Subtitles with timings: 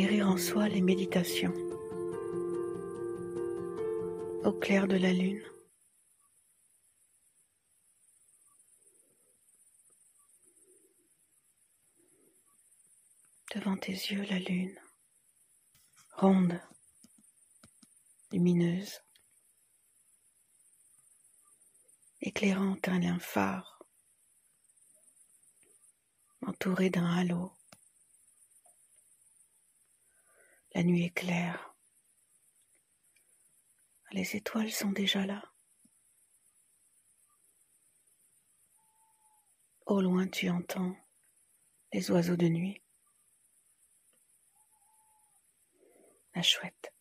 [0.00, 1.52] guérir en soi les méditations.
[4.44, 5.44] Au clair de la lune.
[13.54, 14.80] Devant tes yeux, la lune,
[16.16, 16.58] ronde,
[18.32, 19.02] lumineuse,
[22.22, 23.82] éclairant un phare,
[26.40, 27.59] entouré d'un halo.
[30.72, 31.74] La nuit est claire.
[34.12, 35.42] Les étoiles sont déjà là.
[39.86, 40.96] Au loin tu entends
[41.92, 42.82] les oiseaux de nuit.
[46.34, 46.92] La chouette.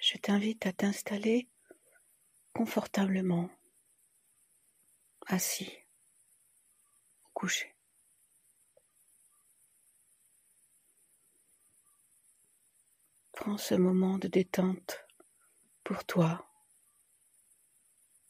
[0.00, 1.50] Je t'invite à t'installer
[2.54, 3.50] confortablement,
[5.26, 5.76] assis,
[7.24, 7.75] ou couché.
[13.36, 15.06] Prends ce moment de détente
[15.84, 16.50] pour toi,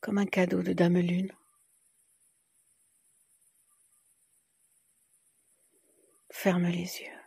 [0.00, 1.32] comme un cadeau de Dame Lune.
[6.28, 7.20] Ferme les yeux.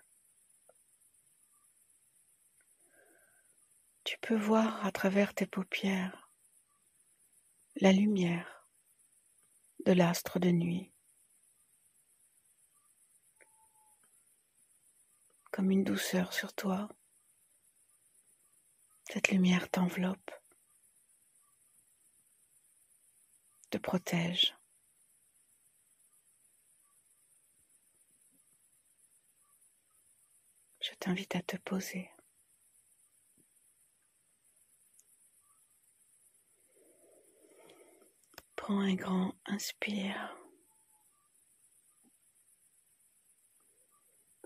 [4.03, 6.29] Tu peux voir à travers tes paupières
[7.77, 8.67] la lumière
[9.85, 10.91] de l'astre de nuit,
[15.51, 16.89] comme une douceur sur toi.
[19.11, 20.31] Cette lumière t'enveloppe,
[23.71, 24.55] te protège.
[30.81, 32.11] Je t'invite à te poser.
[38.55, 40.37] Prends un grand inspire.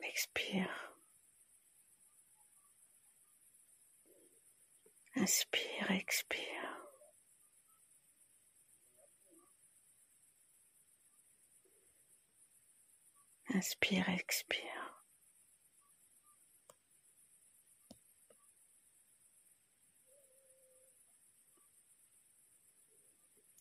[0.03, 0.92] Expire.
[5.23, 6.81] Inspire, expire.
[13.53, 15.06] Inspire, expire.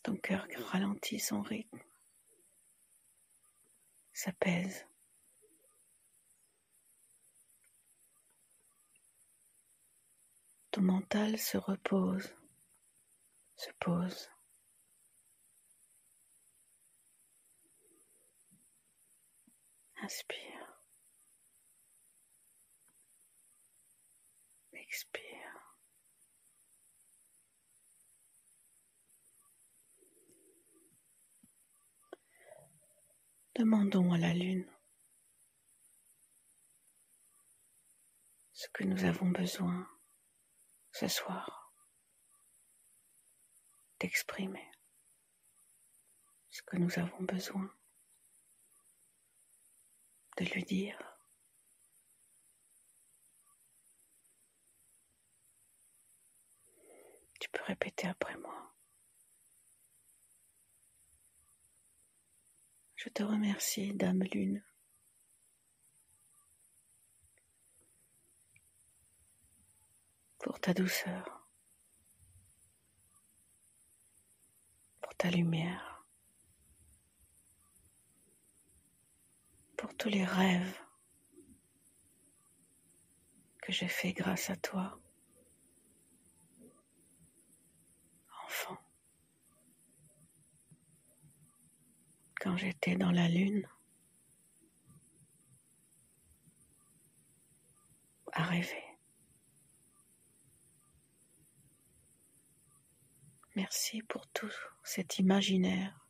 [0.03, 1.79] Ton cœur ralentit son rythme,
[4.13, 4.85] s'apaise.
[10.73, 12.35] Ton mental se repose,
[13.57, 14.31] se pose.
[20.03, 20.83] Inspire.
[24.73, 25.23] Expire.
[33.55, 34.67] Demandons à la Lune
[38.55, 39.92] ce que nous avons besoin
[40.93, 41.73] ce soir
[43.99, 44.71] d'exprimer
[46.51, 47.69] ce que nous avons besoin
[50.37, 50.99] de lui dire.
[57.41, 58.75] Tu peux répéter après moi.
[62.97, 64.65] Je te remercie, Dame Lune,
[70.53, 71.49] pour ta douceur,
[75.01, 76.05] pour ta lumière,
[79.79, 80.79] pour tous les rêves
[83.63, 85.01] que j'ai faits grâce à toi,
[88.45, 88.77] enfant.
[92.43, 93.67] Quand j'étais dans la lune,
[98.33, 98.93] à rêver.
[103.73, 104.53] Merci pour tout
[104.85, 106.07] cet imaginaire.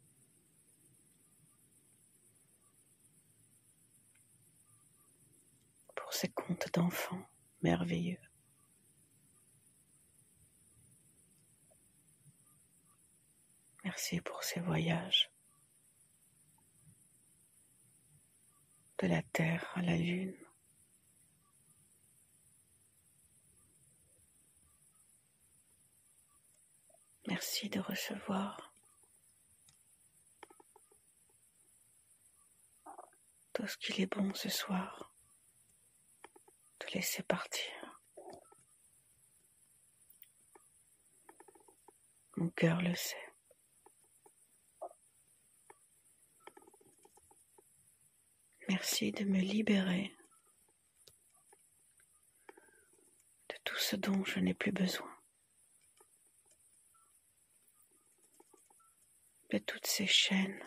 [5.95, 7.25] Pour ces contes d'enfants
[7.63, 8.19] merveilleux.
[13.85, 15.31] Merci pour ces voyages
[18.99, 20.35] de la Terre à la Lune.
[27.33, 28.75] Merci de recevoir
[33.55, 35.15] tout ce qu'il est bon ce soir,
[36.81, 38.03] de laisser partir.
[42.37, 43.33] Mon cœur le sait.
[48.69, 50.15] Merci de me libérer
[53.49, 55.12] de tout ce dont je n'ai plus besoin.
[59.53, 60.65] De toutes ces chaînes,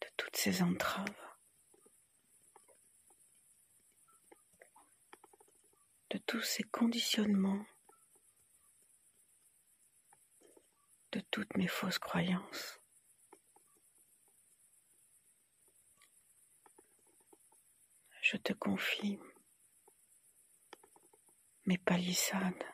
[0.00, 1.22] de toutes ces entraves.
[6.12, 7.64] de tous ces conditionnements,
[11.12, 12.78] de toutes mes fausses croyances.
[18.20, 19.18] Je te confie
[21.64, 22.71] mes palissades.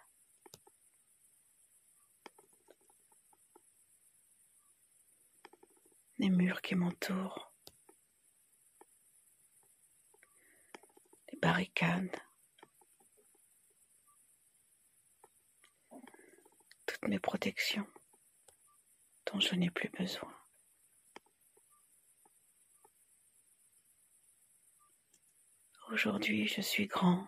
[6.19, 7.53] Les murs qui m'entourent,
[11.31, 12.17] les barricades,
[16.87, 17.87] toutes mes protections
[19.27, 20.35] dont je n'ai plus besoin.
[25.91, 27.27] Aujourd'hui, je suis grand.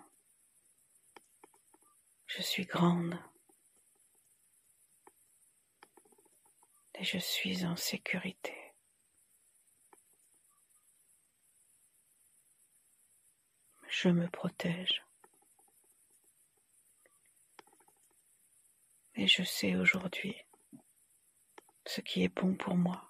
[2.27, 3.19] Je suis grande.
[6.95, 8.60] Et je suis en sécurité.
[13.91, 15.05] Je me protège.
[19.17, 20.37] Et je sais aujourd'hui
[21.85, 23.05] ce qui est bon pour moi.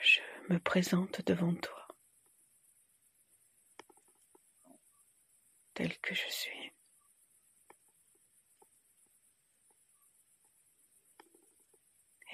[0.00, 0.20] Je
[0.50, 1.88] me présente devant toi
[5.74, 6.72] tel que je suis.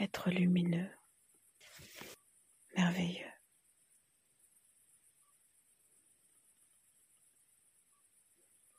[0.00, 0.90] Être lumineux,
[2.76, 3.32] merveilleux.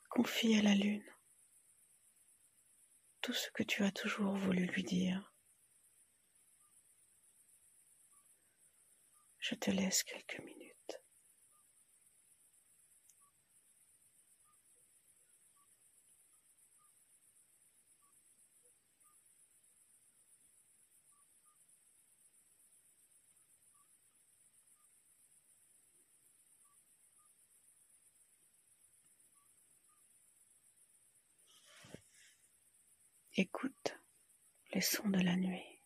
[0.10, 1.04] Confie à la lune
[3.22, 5.34] tout ce que tu as toujours voulu lui dire.
[9.40, 10.67] Je te laisse quelques minutes.
[33.40, 33.96] Écoute
[34.74, 35.80] les sons de la nuit.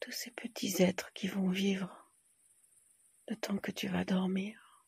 [0.00, 2.10] Tous ces petits êtres qui vont vivre
[3.28, 4.86] le temps que tu vas dormir.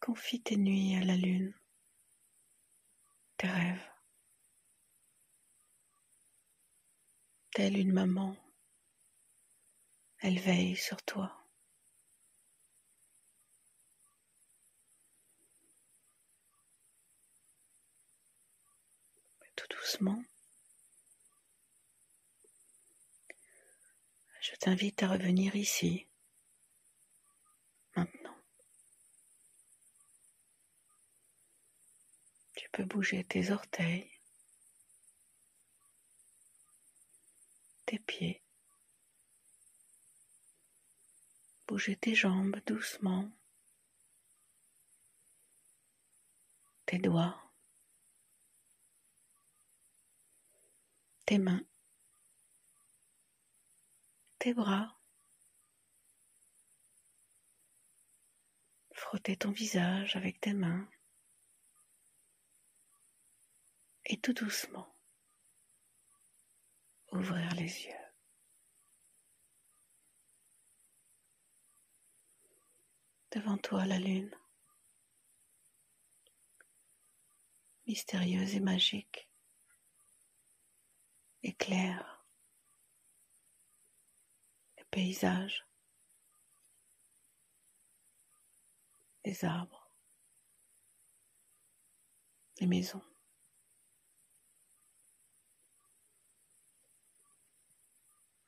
[0.00, 1.58] Confie tes nuits à la lune,
[3.38, 3.90] tes rêves.
[7.52, 8.36] Telle une maman,
[10.18, 11.43] elle veille sur toi.
[19.68, 20.22] Doucement.
[24.40, 26.06] Je t'invite à revenir ici,
[27.96, 28.36] maintenant.
[32.54, 34.10] Tu peux bouger tes orteils,
[37.86, 38.42] tes pieds,
[41.66, 43.30] bouger tes jambes doucement,
[46.86, 47.43] tes doigts.
[51.26, 51.64] Tes mains,
[54.38, 54.98] tes bras,
[58.92, 60.88] frotter ton visage avec tes mains.
[64.06, 64.94] Et tout doucement
[67.10, 67.92] ouvrir les yeux.
[73.30, 74.30] Devant toi la lune,
[77.86, 79.28] mystérieuse et magique,
[81.44, 82.24] éclaire
[84.78, 85.66] les paysages,
[89.24, 89.90] les arbres,
[92.60, 93.02] les maisons.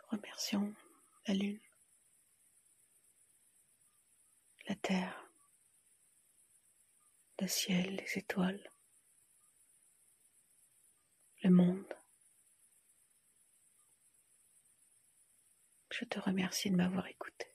[0.09, 0.75] Remercions
[1.27, 1.61] la lune,
[4.69, 5.29] la terre,
[7.41, 8.73] le ciel, les étoiles,
[11.43, 12.06] le monde.
[15.99, 17.47] Je te remercie de m'avoir écouté.